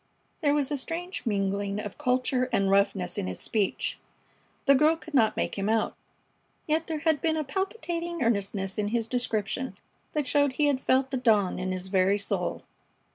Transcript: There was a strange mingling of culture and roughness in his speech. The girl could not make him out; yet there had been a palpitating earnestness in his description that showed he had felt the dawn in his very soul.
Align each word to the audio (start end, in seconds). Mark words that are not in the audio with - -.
There 0.41 0.55
was 0.55 0.71
a 0.71 0.77
strange 0.77 1.27
mingling 1.27 1.79
of 1.79 1.99
culture 1.99 2.49
and 2.51 2.71
roughness 2.71 3.19
in 3.19 3.27
his 3.27 3.39
speech. 3.39 3.99
The 4.65 4.73
girl 4.73 4.95
could 4.95 5.13
not 5.13 5.37
make 5.37 5.59
him 5.59 5.69
out; 5.69 5.95
yet 6.65 6.87
there 6.87 7.01
had 7.01 7.21
been 7.21 7.37
a 7.37 7.43
palpitating 7.43 8.23
earnestness 8.23 8.79
in 8.79 8.87
his 8.87 9.05
description 9.07 9.77
that 10.13 10.25
showed 10.25 10.53
he 10.53 10.65
had 10.65 10.81
felt 10.81 11.11
the 11.11 11.17
dawn 11.17 11.59
in 11.59 11.71
his 11.71 11.89
very 11.89 12.17
soul. 12.17 12.63